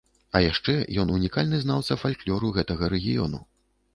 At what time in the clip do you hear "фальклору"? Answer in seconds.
2.03-2.51